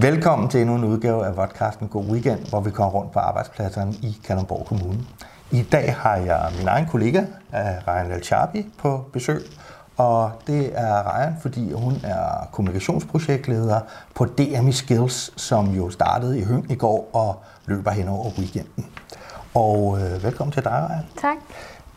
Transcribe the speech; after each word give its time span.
Velkommen 0.00 0.48
til 0.48 0.60
endnu 0.60 0.76
en 0.76 0.84
udgave 0.84 1.26
af 1.26 1.34
podcasten 1.34 1.88
God 1.88 2.04
Weekend, 2.04 2.48
hvor 2.48 2.60
vi 2.60 2.70
kommer 2.70 2.92
rundt 2.92 3.12
på 3.12 3.18
arbejdspladserne 3.18 3.92
i 3.92 4.20
Kalundborg 4.24 4.66
Kommune. 4.66 4.98
I 5.50 5.62
dag 5.62 5.94
har 5.94 6.16
jeg 6.16 6.52
min 6.58 6.68
egen 6.68 6.86
kollega, 6.86 7.24
Ryan 7.88 8.08
Lalchabi, 8.08 8.66
på 8.78 9.04
besøg. 9.12 9.42
Og 9.96 10.32
det 10.46 10.78
er 10.78 11.14
Ryan, 11.14 11.36
fordi 11.42 11.72
hun 11.72 11.94
er 12.04 12.48
kommunikationsprojektleder 12.52 13.80
på 14.14 14.24
DMI 14.24 14.72
Skills, 14.72 15.42
som 15.42 15.66
jo 15.66 15.90
startede 15.90 16.38
i 16.38 16.44
Høng 16.44 16.70
i 16.70 16.74
går 16.74 17.10
og 17.12 17.42
løber 17.66 17.90
hen 17.90 18.08
over 18.08 18.30
weekenden. 18.38 18.86
Og 19.54 19.98
øh, 20.00 20.24
velkommen 20.24 20.52
til 20.52 20.64
dig, 20.64 20.86
Ryan. 20.90 21.06
Tak. 21.20 21.36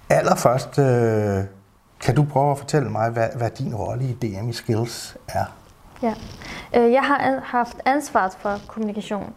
Allerførst, 0.09 0.79
øh, 0.79 1.43
kan 2.01 2.15
du 2.15 2.23
prøve 2.23 2.51
at 2.51 2.57
fortælle 2.57 2.89
mig, 2.89 3.09
hvad, 3.09 3.27
hvad 3.35 3.49
din 3.49 3.75
rolle 3.75 4.03
i 4.05 4.13
DMI 4.13 4.53
Skills 4.53 5.17
er? 5.27 5.45
Ja. 6.03 6.13
Øh, 6.75 6.91
jeg 6.91 7.03
har 7.03 7.41
haft 7.43 7.77
ansvaret 7.85 8.33
for 8.39 8.57
kommunikation, 8.67 9.33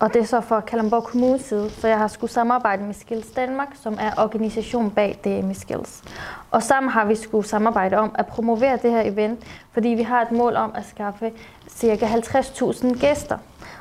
og 0.00 0.14
det 0.14 0.22
er 0.22 0.26
så 0.26 0.40
for 0.40 0.60
Kalamborg 0.60 1.04
Kommunes 1.04 1.42
side, 1.42 1.70
så 1.70 1.88
jeg 1.88 1.98
har 1.98 2.08
skulle 2.08 2.30
samarbejde 2.30 2.82
med 2.82 2.94
Skills 2.94 3.30
Danmark, 3.30 3.68
som 3.82 3.98
er 4.00 4.10
organisation 4.18 4.90
bag 4.90 5.18
DMI 5.24 5.54
Skills. 5.54 6.02
Og 6.50 6.62
sammen 6.62 6.90
har 6.90 7.04
vi 7.04 7.14
skulle 7.14 7.48
samarbejde 7.48 7.96
om 7.96 8.14
at 8.14 8.26
promovere 8.26 8.78
det 8.82 8.90
her 8.90 9.02
event, 9.02 9.40
fordi 9.72 9.88
vi 9.88 10.02
har 10.02 10.22
et 10.22 10.32
mål 10.32 10.56
om 10.56 10.72
at 10.74 10.86
skaffe 10.86 11.32
ca. 11.70 12.06
50.000 12.06 13.00
gæster. 13.00 13.38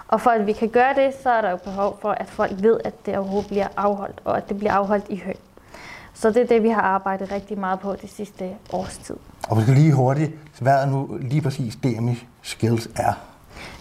Og 0.08 0.22
for 0.22 0.30
at 0.30 0.48
vi 0.48 0.54
kan 0.54 0.70
gøre 0.70 0.94
det, 0.94 1.14
så 1.24 1.30
er 1.30 1.42
der 1.42 1.50
jo 1.50 1.58
behov 1.58 1.98
for, 2.02 2.12
at 2.12 2.28
folk 2.28 2.52
ved, 2.58 2.80
at 2.86 3.06
det 3.06 3.18
overhovedet 3.18 3.50
bliver 3.50 3.68
afholdt, 3.78 4.22
og 4.26 4.38
at 4.38 4.50
det 4.50 4.58
bliver 4.58 4.74
afholdt 4.74 5.06
i 5.10 5.22
højt. 5.26 5.53
Så 6.14 6.30
det 6.30 6.38
er 6.38 6.48
det, 6.48 6.64
vi 6.64 6.70
har 6.70 6.82
arbejdet 6.82 7.32
rigtig 7.32 7.60
meget 7.60 7.80
på 7.80 7.96
det 8.02 8.10
sidste 8.10 8.50
års 8.74 8.98
tid. 8.98 9.16
Og 9.50 9.58
vi 9.58 9.62
skal 9.62 9.74
lige 9.74 9.94
hurtigt, 9.94 10.32
hvad 10.62 10.74
er 10.74 10.86
nu 10.86 11.18
lige 11.22 11.42
præcis 11.42 11.76
DMI 11.76 12.24
Skills 12.42 12.90
er? 12.96 13.14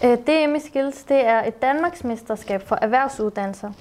Øh, 0.04 0.18
DMI 0.18 0.60
Skills 0.60 1.02
det 1.02 1.26
er 1.26 1.44
et 1.44 1.62
Danmarksmesterskab 1.62 2.68
for 2.68 2.78
erhvervsuddannelser. 2.82 3.72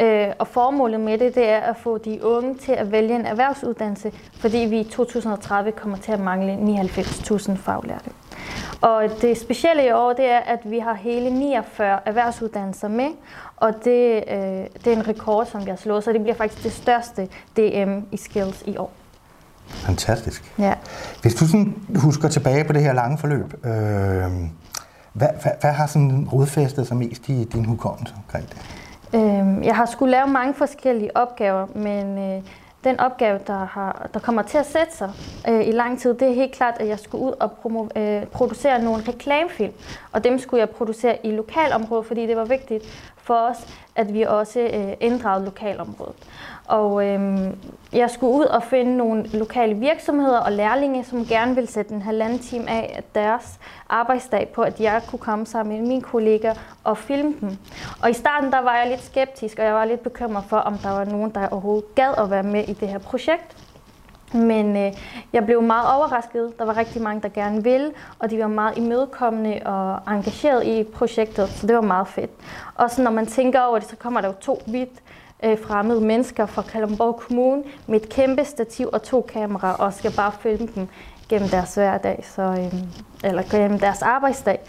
Øh, 0.00 0.28
og 0.38 0.48
formålet 0.48 1.00
med 1.00 1.18
det, 1.18 1.34
det 1.34 1.48
er 1.48 1.60
at 1.60 1.76
få 1.76 1.98
de 1.98 2.24
unge 2.24 2.54
til 2.54 2.72
at 2.72 2.92
vælge 2.92 3.14
en 3.14 3.26
erhvervsuddannelse, 3.26 4.12
fordi 4.34 4.58
vi 4.58 4.80
i 4.80 4.84
2030 4.84 5.72
kommer 5.72 5.98
til 5.98 6.12
at 6.12 6.20
mangle 6.20 6.54
99.000 6.54 7.54
faglærte. 7.56 8.10
Og 8.82 9.04
det 9.20 9.38
specielle 9.38 9.86
i 9.86 9.92
år, 9.92 10.12
det 10.12 10.30
er, 10.30 10.38
at 10.38 10.58
vi 10.64 10.78
har 10.78 10.94
hele 10.94 11.30
49 11.30 11.98
erhvervsuddannelser 12.06 12.88
med, 12.88 13.08
og 13.56 13.74
det, 13.84 14.24
øh, 14.28 14.38
det 14.84 14.86
er 14.86 14.92
en 14.92 15.08
rekord, 15.08 15.46
som 15.46 15.64
vi 15.64 15.70
har 15.70 15.76
slået, 15.76 16.04
så 16.04 16.12
det 16.12 16.20
bliver 16.20 16.36
faktisk 16.36 16.62
det 16.62 16.72
største 16.72 17.28
DM 17.56 17.98
i 18.12 18.16
Skills 18.16 18.62
i 18.66 18.76
år. 18.76 18.92
Fantastisk. 19.66 20.54
Ja. 20.58 20.74
Hvis 21.22 21.34
du 21.34 21.46
sådan 21.46 21.74
husker 21.96 22.28
tilbage 22.28 22.64
på 22.64 22.72
det 22.72 22.82
her 22.82 22.92
lange 22.92 23.18
forløb, 23.18 23.54
øh, 23.64 23.72
hvad, 25.12 25.28
hvad, 25.42 25.52
hvad 25.60 25.72
har 25.72 25.86
sådan 25.86 26.28
rodfæstet 26.32 26.86
sig 26.86 26.96
mest 26.96 27.28
i 27.28 27.44
din 27.44 27.64
hukommelse 27.64 28.14
omkring 28.16 28.48
det? 28.48 28.56
Øh, 29.14 29.66
jeg 29.66 29.76
har 29.76 29.86
skulle 29.86 30.10
lave 30.10 30.26
mange 30.26 30.54
forskellige 30.54 31.16
opgaver, 31.16 31.66
men 31.74 32.18
øh, 32.18 32.42
den 32.84 33.00
opgave, 33.00 33.40
der, 33.46 33.64
har, 33.64 34.08
der 34.14 34.20
kommer 34.20 34.42
til 34.42 34.58
at 34.58 34.66
sætte 34.66 34.96
sig 34.96 35.10
øh, 35.48 35.68
i 35.68 35.70
lang 35.70 36.00
tid, 36.00 36.14
det 36.14 36.28
er 36.28 36.32
helt 36.32 36.52
klart, 36.52 36.74
at 36.80 36.88
jeg 36.88 36.98
skulle 36.98 37.24
ud 37.24 37.32
og 37.40 37.52
promo, 37.52 37.88
øh, 37.96 38.26
producere 38.26 38.82
nogle 38.82 39.02
reklamefilm. 39.08 39.72
Og 40.12 40.24
dem 40.24 40.38
skulle 40.38 40.60
jeg 40.60 40.70
producere 40.70 41.26
i 41.26 41.30
lokalområdet, 41.30 42.06
fordi 42.06 42.26
det 42.26 42.36
var 42.36 42.44
vigtigt 42.44 43.11
for 43.22 43.34
os, 43.34 43.66
at 43.96 44.14
vi 44.14 44.22
også 44.22 44.60
øh, 44.60 44.92
inddragede 45.00 45.44
lokalområdet. 45.44 46.14
Og 46.66 47.06
øh, 47.06 47.50
jeg 47.92 48.10
skulle 48.10 48.32
ud 48.32 48.44
og 48.44 48.62
finde 48.62 48.96
nogle 48.96 49.38
lokale 49.38 49.74
virksomheder 49.74 50.38
og 50.38 50.52
lærlinge, 50.52 51.04
som 51.04 51.26
gerne 51.26 51.54
ville 51.54 51.70
sætte 51.70 51.94
en 51.94 52.02
halvanden 52.02 52.38
time 52.38 52.70
af 52.70 53.02
deres 53.14 53.58
arbejdsdag 53.88 54.48
på, 54.54 54.62
at 54.62 54.80
jeg 54.80 55.02
kunne 55.08 55.18
komme 55.18 55.46
sammen 55.46 55.78
med 55.78 55.88
mine 55.88 56.02
kolleger 56.02 56.54
og 56.84 56.98
filme 56.98 57.34
dem. 57.40 57.56
Og 58.02 58.10
i 58.10 58.12
starten 58.12 58.52
der 58.52 58.60
var 58.60 58.76
jeg 58.76 58.88
lidt 58.88 59.04
skeptisk, 59.04 59.58
og 59.58 59.64
jeg 59.64 59.74
var 59.74 59.84
lidt 59.84 60.02
bekymret 60.02 60.44
for, 60.48 60.56
om 60.56 60.78
der 60.78 60.90
var 60.90 61.04
nogen, 61.04 61.30
der 61.30 61.48
overhovedet 61.48 61.94
gad 61.94 62.14
at 62.18 62.30
være 62.30 62.42
med 62.42 62.68
i 62.68 62.72
det 62.72 62.88
her 62.88 62.98
projekt. 62.98 63.56
Men 64.34 64.76
øh, 64.76 64.92
jeg 65.32 65.44
blev 65.44 65.62
meget 65.62 65.96
overrasket. 65.96 66.58
Der 66.58 66.64
var 66.64 66.76
rigtig 66.76 67.02
mange, 67.02 67.22
der 67.22 67.28
gerne 67.28 67.64
ville, 67.64 67.90
og 68.18 68.30
de 68.30 68.38
var 68.38 68.46
meget 68.46 68.78
imødekommende 68.78 69.60
og 69.64 70.14
engageret 70.14 70.66
i 70.66 70.84
projektet, 70.84 71.48
så 71.48 71.66
det 71.66 71.74
var 71.74 71.82
meget 71.82 72.08
fedt. 72.08 72.30
Og 72.74 72.90
så 72.90 73.02
når 73.02 73.10
man 73.10 73.26
tænker 73.26 73.60
over 73.60 73.78
det, 73.78 73.88
så 73.88 73.96
kommer 73.96 74.20
der 74.20 74.28
jo 74.28 74.34
to 74.40 74.62
vidt 74.66 75.02
øh, 75.44 75.58
fremmede 75.58 76.00
mennesker 76.00 76.46
fra 76.46 76.62
Kalundborg 76.62 77.16
Kommune 77.16 77.62
med 77.86 78.00
et 78.00 78.08
kæmpe 78.08 78.44
stativ 78.44 78.88
og 78.92 79.02
to 79.02 79.26
kameraer 79.32 79.74
og 79.74 79.92
skal 79.92 80.12
bare 80.16 80.32
filme 80.40 80.68
dem 80.74 80.88
gennem 81.28 81.48
deres 81.48 81.74
hverdag, 81.74 82.24
så, 82.34 82.42
øh, 82.42 82.74
eller 83.24 83.42
gennem 83.50 83.78
deres 83.78 84.02
arbejdsdag. 84.02 84.60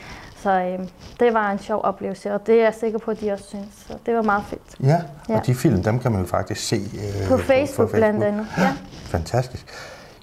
Så 0.44 0.52
øh, 0.52 0.80
det 1.20 1.34
var 1.34 1.52
en 1.52 1.60
sjov 1.60 1.82
oplevelse, 1.84 2.34
og 2.34 2.48
det 2.48 2.56
er 2.56 2.64
jeg 2.64 2.74
sikker 2.80 3.00
på, 3.00 3.12
at 3.12 3.22
de 3.22 3.32
også 3.32 3.46
synes. 3.48 3.68
Så 3.88 3.94
det 4.06 4.16
var 4.16 4.22
meget 4.22 4.44
fedt. 4.48 4.62
Ja, 4.84 5.02
ja. 5.30 5.38
og 5.38 5.46
de 5.46 5.56
film, 5.56 5.84
dem 5.84 6.00
kan 6.00 6.12
man 6.12 6.22
jo 6.22 6.28
faktisk 6.28 6.68
se 6.68 6.76
øh, 6.76 7.28
på, 7.28 7.38
Facebook, 7.38 7.38
på 7.38 7.44
Facebook 7.44 7.92
blandt 7.92 8.24
andet. 8.24 8.48
Ja. 8.58 8.74
Fantastisk. 9.06 9.66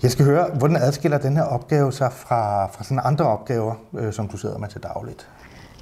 Jeg 0.02 0.10
skal 0.10 0.24
høre, 0.24 0.50
hvordan 0.54 0.76
adskiller 0.76 1.18
den 1.18 1.36
her 1.36 1.42
opgave 1.42 1.92
sig 1.92 2.12
fra, 2.12 2.66
fra 2.66 2.84
sådan 2.84 3.00
andre 3.04 3.24
opgaver, 3.24 3.74
øh, 3.98 4.12
som 4.12 4.28
du 4.28 4.36
sidder 4.36 4.58
med 4.58 4.68
til 4.68 4.82
dagligt? 4.82 5.28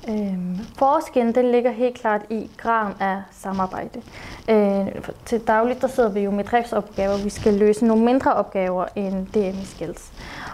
Øhm, 0.09 0.59
forskellen 0.79 1.35
den 1.35 1.51
ligger 1.51 1.71
helt 1.71 1.95
klart 1.99 2.21
i 2.31 2.51
graden 2.57 2.95
af 3.01 3.23
samarbejde. 3.31 4.03
Øh, 4.49 4.87
til 5.25 5.41
dagligt 5.41 5.83
der 5.83 5.89
sidder 5.89 6.09
vi 6.11 6.21
jo 6.21 6.31
med 6.31 6.45
driftsopgaver. 6.45 7.17
Vi 7.17 7.31
skal 7.31 7.55
løse 7.55 7.87
nogle 7.87 8.05
mindre 8.05 8.35
opgaver 8.35 8.85
end 8.97 9.27
DM 9.27 9.65
Skills. 9.65 10.13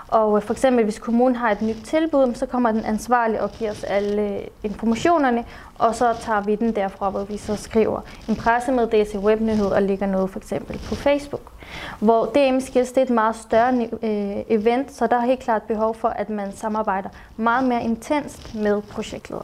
Og 0.08 0.36
øh, 0.36 0.42
for 0.42 0.52
eksempel 0.52 0.84
hvis 0.84 0.98
kommunen 0.98 1.36
har 1.36 1.50
et 1.50 1.62
nyt 1.62 1.76
tilbud, 1.84 2.34
så 2.34 2.46
kommer 2.46 2.72
den 2.72 2.84
ansvarlige 2.84 3.42
og 3.42 3.50
giver 3.50 3.70
os 3.70 3.84
alle 3.84 4.22
øh, 4.22 4.40
informationerne, 4.62 5.44
og 5.78 5.94
så 5.94 6.14
tager 6.20 6.40
vi 6.40 6.54
den 6.54 6.76
derfra, 6.76 7.10
hvor 7.10 7.24
vi 7.24 7.36
så 7.36 7.56
skriver 7.56 8.00
en 8.28 8.36
pressemeddelelse, 8.36 9.18
webnyhed 9.18 9.66
og 9.66 9.82
lægger 9.82 10.06
noget 10.06 10.30
for 10.30 10.38
eksempel 10.38 10.80
på 10.88 10.94
Facebook. 10.94 11.52
Hvor 12.00 12.24
DM 12.24 12.60
Skills 12.60 12.92
det 12.92 12.98
er 12.98 13.02
et 13.02 13.10
meget 13.10 13.36
større 13.36 13.88
øh, 14.02 14.44
event, 14.48 14.92
så 14.92 15.06
der 15.06 15.16
er 15.16 15.20
helt 15.26 15.40
klart 15.40 15.62
behov 15.62 15.94
for, 15.94 16.08
at 16.08 16.30
man 16.30 16.52
samarbejder 16.56 17.08
meget 17.36 17.68
mere 17.68 17.82
intenst 17.84 18.54
med 18.54 18.82
projektledere. 18.82 19.43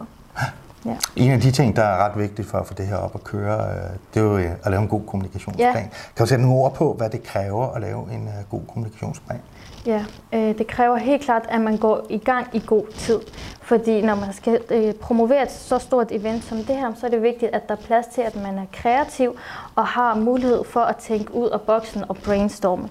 Ja. 0.87 0.97
En 1.17 1.31
af 1.31 1.41
de 1.41 1.51
ting, 1.51 1.77
der 1.77 1.83
er 1.83 2.05
ret 2.05 2.19
vigtigt 2.19 2.49
for 2.49 2.59
at 2.59 2.67
få 2.67 2.75
det 2.75 2.87
her 2.87 2.97
op 2.97 3.15
at 3.15 3.25
køre, 3.25 3.59
øh, 3.59 3.91
det 4.15 4.21
er 4.21 4.25
jo 4.25 4.39
øh, 4.39 4.51
at 4.65 4.71
lave 4.71 4.83
en 4.83 4.89
god 4.89 5.01
kommunikationsplan. 5.07 5.75
Ja. 5.75 5.81
Kan 6.17 6.25
du 6.25 6.27
sætte 6.27 6.45
nogle 6.45 6.59
ord 6.59 6.75
på, 6.75 6.93
hvad 6.93 7.11
det 7.11 7.23
kræver 7.23 7.75
at 7.75 7.81
lave 7.81 8.13
en 8.13 8.29
god 8.51 8.61
kommunikationsplan? 8.73 9.41
Ja, 9.87 10.05
øh, 10.33 10.59
det 10.59 10.67
kræver 10.67 10.97
helt 10.97 11.23
klart, 11.23 11.43
at 11.49 11.61
man 11.61 11.77
går 11.77 12.07
i 12.11 12.19
gang 12.19 12.47
i 12.53 12.63
god 12.67 12.85
tid. 12.97 13.21
Fordi 13.63 14.03
når 14.03 14.15
man 14.15 14.33
skal 14.33 14.61
øh, 14.71 14.95
promovere 14.95 15.43
et 15.43 15.51
så 15.51 15.79
stort 15.79 16.13
event 16.13 16.45
som 16.45 16.59
det 16.59 16.77
her, 16.77 16.95
så 16.95 17.07
er 17.07 17.11
det 17.11 17.23
vigtigt, 17.23 17.55
at 17.55 17.69
der 17.69 17.75
er 17.75 17.81
plads 17.81 18.07
til, 18.07 18.21
at 18.21 18.37
man 18.37 18.59
er 18.59 18.67
kreativ 18.73 19.37
og 19.75 19.87
har 19.87 20.15
mulighed 20.15 20.65
for 20.65 20.81
at 20.81 20.97
tænke 20.97 21.35
ud 21.35 21.49
af 21.49 21.61
boksen 21.61 22.05
og 22.09 22.17
brainstorme. 22.17 22.89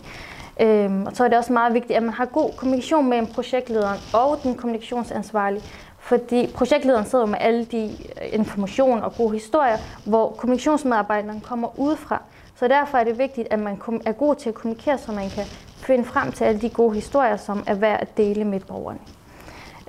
Øhm, 0.61 1.05
og 1.05 1.11
så 1.15 1.23
er 1.23 1.27
det 1.27 1.37
også 1.37 1.53
meget 1.53 1.73
vigtigt, 1.73 1.97
at 1.97 2.03
man 2.03 2.13
har 2.13 2.25
god 2.25 2.51
kommunikation 2.57 3.09
mellem 3.09 3.27
projektlederen 3.27 3.99
og 4.13 4.39
den 4.43 4.55
kommunikationsansvarlige. 4.55 5.63
Fordi 6.09 6.51
projektlederen 6.55 7.05
sidder 7.05 7.25
med 7.25 7.37
alle 7.41 7.65
de 7.65 7.83
øh, 7.85 8.39
informationer 8.39 9.01
og 9.01 9.15
gode 9.15 9.33
historier, 9.33 9.77
hvor 10.05 10.29
kommunikationsmedarbejderen 10.37 11.41
kommer 11.41 11.79
udefra. 11.79 12.21
Så 12.55 12.67
derfor 12.67 12.97
er 12.97 13.03
det 13.03 13.17
vigtigt, 13.17 13.47
at 13.51 13.59
man 13.59 13.81
er 14.05 14.11
god 14.11 14.35
til 14.35 14.49
at 14.49 14.55
kommunikere, 14.55 14.97
så 14.97 15.11
man 15.11 15.29
kan 15.29 15.43
finde 15.75 16.05
frem 16.05 16.31
til 16.31 16.43
alle 16.43 16.61
de 16.61 16.69
gode 16.69 16.95
historier, 16.95 17.37
som 17.37 17.63
er 17.67 17.73
værd 17.73 18.01
at 18.01 18.17
dele 18.17 18.45
med 18.45 18.59
borgerne. 18.59 18.99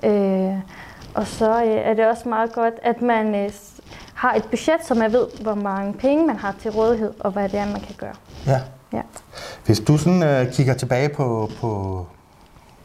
Øh, 0.03 0.59
og 1.13 1.27
så 1.27 1.63
øh, 1.63 1.69
er 1.69 1.93
det 1.93 2.07
også 2.07 2.29
meget 2.29 2.53
godt, 2.53 2.73
at 2.83 3.01
man 3.01 3.35
øh, 3.35 3.51
har 4.13 4.33
et 4.33 4.43
budget, 4.43 4.85
så 4.85 4.93
man 4.93 5.13
ved, 5.13 5.27
hvor 5.41 5.55
mange 5.55 5.93
penge 5.93 6.27
man 6.27 6.35
har 6.35 6.55
til 6.61 6.71
rådighed, 6.71 7.13
og 7.19 7.31
hvad 7.31 7.49
det 7.49 7.59
er, 7.59 7.65
man 7.65 7.81
kan 7.81 7.95
gøre. 7.97 8.15
Ja. 8.47 8.61
ja. 8.93 9.01
Hvis 9.65 9.79
du 9.79 9.97
sådan 9.97 10.23
øh, 10.23 10.53
kigger 10.53 10.73
tilbage 10.73 11.09
på, 11.09 11.49
på, 11.61 12.05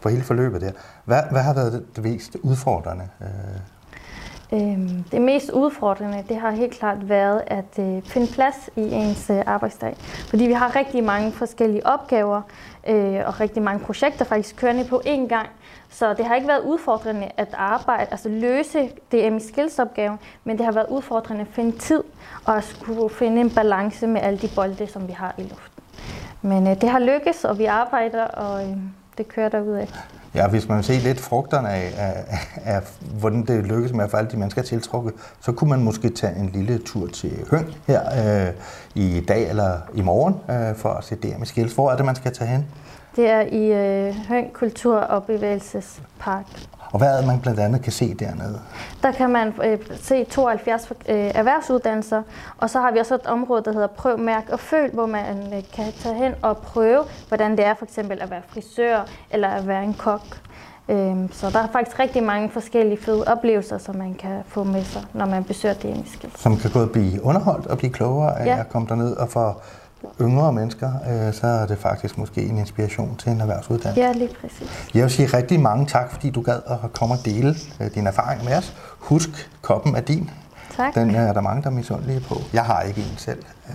på 0.06 0.10
hele 0.10 0.24
forløbet 0.24 0.60
der, 0.60 0.70
hvad, 1.04 1.22
hvad 1.30 1.42
har 1.42 1.54
været 1.54 1.72
det, 1.72 1.96
det 1.96 2.04
mest 2.04 2.36
udfordrende? 2.42 3.08
Øh? 3.20 3.60
Øhm, 4.52 5.04
det 5.12 5.22
mest 5.22 5.50
udfordrende, 5.50 6.24
det 6.28 6.36
har 6.36 6.50
helt 6.50 6.72
klart 6.72 7.08
været 7.08 7.42
at 7.46 7.78
øh, 7.78 8.02
finde 8.02 8.32
plads 8.32 8.70
i 8.76 8.80
ens 8.80 9.30
øh, 9.30 9.42
arbejdsdag. 9.46 9.96
Fordi 10.00 10.46
vi 10.46 10.52
har 10.52 10.76
rigtig 10.76 11.04
mange 11.04 11.32
forskellige 11.32 11.86
opgaver 11.86 12.42
øh, 12.88 13.20
og 13.26 13.40
rigtig 13.40 13.62
mange 13.62 13.84
projekter 13.84 14.24
faktisk 14.24 14.56
kørende 14.56 14.84
på 14.84 15.02
én 15.06 15.28
gang. 15.28 15.48
Så 15.90 16.14
det 16.14 16.24
har 16.24 16.34
ikke 16.34 16.48
været 16.48 16.62
udfordrende 16.64 17.30
at 17.36 17.48
arbejde, 17.54 18.10
altså 18.10 18.28
løse 18.28 18.90
DM 19.12 19.38
skills 19.38 19.78
opgaven, 19.78 20.18
men 20.44 20.58
det 20.58 20.64
har 20.64 20.72
været 20.72 20.86
udfordrende 20.88 21.40
at 21.40 21.48
finde 21.52 21.78
tid 21.78 22.02
og 22.44 22.56
at 22.56 22.64
skulle 22.64 23.10
finde 23.14 23.40
en 23.40 23.50
balance 23.50 24.06
med 24.06 24.20
alle 24.20 24.38
de 24.38 24.48
bolde, 24.54 24.86
som 24.86 25.08
vi 25.08 25.12
har 25.12 25.34
i 25.38 25.42
luften. 25.42 25.82
Men 26.42 26.66
øh, 26.66 26.80
det 26.80 26.88
har 26.88 26.98
lykkes, 26.98 27.44
og 27.44 27.58
vi 27.58 27.64
arbejder, 27.64 28.24
og 28.24 28.70
øh, 28.70 28.76
det 29.18 29.28
kører 29.28 29.48
derudad. 29.48 29.86
Ja, 30.34 30.48
hvis 30.48 30.68
man 30.68 30.82
ser 30.82 31.00
lidt 31.00 31.20
frugterne 31.20 31.68
af, 31.68 31.92
af, 31.96 32.38
af, 32.64 32.82
hvordan 33.18 33.46
det 33.46 33.64
lykkes 33.64 33.92
med 33.92 34.04
at 34.04 34.10
få 34.10 34.16
alle 34.16 34.30
de 34.30 34.36
mennesker 34.36 34.62
tiltrukket, 34.62 35.14
så 35.40 35.52
kunne 35.52 35.70
man 35.70 35.82
måske 35.82 36.08
tage 36.10 36.36
en 36.36 36.50
lille 36.54 36.78
tur 36.78 37.06
til 37.06 37.44
Høng 37.50 37.74
her 37.86 38.00
øh, 38.46 38.52
i 38.94 39.24
dag 39.28 39.48
eller 39.48 39.78
i 39.94 40.02
morgen 40.02 40.34
øh, 40.50 40.76
for 40.76 40.88
at 40.88 41.04
se 41.04 41.16
der 41.16 41.38
med 41.38 41.46
Skils. 41.46 41.74
Hvor 41.74 41.90
er 41.90 41.96
det, 41.96 42.04
man 42.04 42.16
skal 42.16 42.32
tage 42.32 42.50
hen? 42.50 42.66
Det 43.16 43.30
er 43.30 43.40
i 43.40 43.72
øh, 43.72 44.14
Høng 44.28 44.52
Kultur- 44.52 44.98
og 44.98 45.24
Bevægelsespark. 45.24 46.46
Og 46.92 46.98
hvad 46.98 47.12
er 47.12 47.16
det, 47.16 47.26
man 47.26 47.40
blandt 47.40 47.60
andet 47.60 47.82
kan 47.82 47.92
se 47.92 48.14
dernede? 48.14 48.60
Der 49.02 49.12
kan 49.12 49.30
man 49.30 49.54
øh, 49.64 49.78
se 50.02 50.24
72 50.24 50.92
øh, 51.08 51.16
erhvervsuddannelser, 51.34 52.22
og 52.58 52.70
så 52.70 52.80
har 52.80 52.90
vi 52.90 52.98
også 52.98 53.14
et 53.14 53.26
område, 53.26 53.62
der 53.64 53.72
hedder 53.72 53.86
Prøv, 53.86 54.18
Mærk 54.18 54.48
og 54.52 54.60
Føl, 54.60 54.90
hvor 54.90 55.06
man 55.06 55.54
øh, 55.54 55.62
kan 55.72 55.92
tage 55.98 56.14
hen 56.14 56.34
og 56.42 56.56
prøve, 56.56 57.04
hvordan 57.28 57.50
det 57.56 57.64
er 57.64 57.74
for 57.74 57.84
eksempel 57.84 58.22
at 58.22 58.30
være 58.30 58.42
frisør 58.48 59.06
eller 59.30 59.48
at 59.48 59.66
være 59.66 59.84
en 59.84 59.94
kok. 59.94 60.40
Øhm, 60.88 61.32
så 61.32 61.50
der 61.50 61.58
er 61.58 61.68
faktisk 61.72 61.98
rigtig 61.98 62.22
mange 62.22 62.50
forskellige 62.50 62.98
fede 63.02 63.24
oplevelser, 63.26 63.78
som 63.78 63.96
man 63.96 64.14
kan 64.14 64.42
få 64.48 64.64
med 64.64 64.84
sig, 64.84 65.02
når 65.12 65.26
man 65.26 65.44
besøger 65.44 65.74
DMI 65.74 66.04
Som 66.36 66.56
kan 66.56 66.70
både 66.70 66.86
blive 66.86 67.24
underholdt 67.24 67.66
og 67.66 67.78
blive 67.78 67.92
klogere 67.92 68.38
af 68.38 68.46
ja. 68.46 68.60
at 68.60 68.68
komme 68.68 68.88
derned 68.88 69.16
og 69.16 69.28
for 69.28 69.62
yngre 70.20 70.52
mennesker, 70.52 70.92
øh, 71.10 71.34
så 71.34 71.46
er 71.46 71.66
det 71.66 71.78
faktisk 71.78 72.18
måske 72.18 72.42
en 72.42 72.58
inspiration 72.58 73.16
til 73.16 73.32
en 73.32 73.40
erhvervsuddannelse. 73.40 74.00
Ja, 74.00 74.12
lige 74.12 74.30
præcis. 74.40 74.90
Jeg 74.94 75.02
vil 75.02 75.10
sige 75.10 75.26
rigtig 75.36 75.60
mange 75.60 75.86
tak, 75.86 76.10
fordi 76.10 76.30
du 76.30 76.40
gad 76.42 76.60
at 76.66 76.92
komme 76.92 77.14
og 77.14 77.24
dele 77.24 77.54
øh, 77.80 77.94
din 77.94 78.06
erfaring 78.06 78.44
med 78.44 78.56
os. 78.56 78.74
Husk, 78.98 79.50
koppen 79.62 79.96
er 79.96 80.00
din. 80.00 80.30
Tak. 80.76 80.94
Den 80.94 81.14
er 81.14 81.32
der 81.32 81.40
mange, 81.40 81.62
der 81.62 81.68
er 81.68 81.72
misundelige 81.72 82.20
på. 82.20 82.40
Jeg 82.52 82.62
har 82.62 82.82
ikke 82.82 83.00
en 83.00 83.14
selv. 83.16 83.42
Øh, 83.68 83.74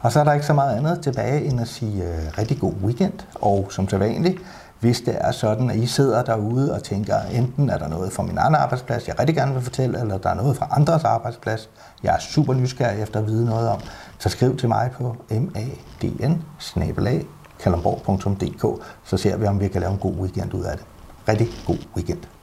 og 0.00 0.12
så 0.12 0.20
er 0.20 0.24
der 0.24 0.32
ikke 0.32 0.46
så 0.46 0.52
meget 0.52 0.76
andet 0.76 1.00
tilbage 1.00 1.44
end 1.44 1.60
at 1.60 1.68
sige 1.68 2.04
rigtig 2.38 2.60
god 2.60 2.72
weekend, 2.84 3.12
og 3.34 3.66
som 3.70 3.88
så 3.88 3.98
vanligt, 3.98 4.38
hvis 4.84 5.00
det 5.00 5.16
er 5.20 5.32
sådan, 5.32 5.70
at 5.70 5.76
I 5.76 5.86
sidder 5.86 6.22
derude 6.22 6.74
og 6.74 6.82
tænker, 6.82 7.16
enten 7.32 7.70
er 7.70 7.78
der 7.78 7.88
noget 7.88 8.12
fra 8.12 8.22
min 8.22 8.38
egen 8.38 8.54
arbejdsplads, 8.54 9.08
jeg 9.08 9.18
rigtig 9.18 9.36
gerne 9.36 9.52
vil 9.54 9.62
fortælle, 9.62 10.00
eller 10.00 10.18
der 10.18 10.28
er 10.28 10.34
noget 10.34 10.56
fra 10.56 10.68
andres 10.70 11.04
arbejdsplads, 11.04 11.68
jeg 12.02 12.14
er 12.14 12.18
super 12.18 12.54
nysgerrig 12.54 13.02
efter 13.02 13.20
at 13.20 13.26
vide 13.26 13.44
noget 13.44 13.68
om, 13.68 13.80
så 14.18 14.28
skriv 14.28 14.56
til 14.56 14.68
mig 14.68 14.90
på 14.96 15.16
madn 15.30 16.44
så 19.04 19.16
ser 19.16 19.36
vi, 19.36 19.46
om 19.46 19.60
vi 19.60 19.68
kan 19.68 19.80
lave 19.80 19.92
en 19.92 19.98
god 19.98 20.14
weekend 20.14 20.54
ud 20.54 20.62
af 20.62 20.76
det. 20.76 20.86
Rigtig 21.28 21.48
god 21.66 21.78
weekend. 21.96 22.33